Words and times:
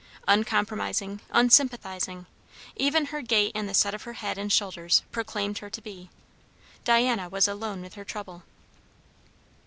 Uncompromising, 0.27 1.21
unsympathizing, 1.29 2.25
even 2.75 3.05
her 3.13 3.21
gait 3.21 3.51
and 3.53 3.69
the 3.69 3.73
set 3.75 3.93
of 3.93 4.01
her 4.01 4.13
head 4.13 4.35
and 4.35 4.51
shoulders 4.51 5.03
proclaimed 5.11 5.59
her 5.59 5.69
to 5.69 5.79
be. 5.79 6.09
Diana 6.83 7.29
was 7.29 7.47
alone 7.47 7.81
with 7.83 7.93
her 7.93 8.03
trouble. 8.03 8.41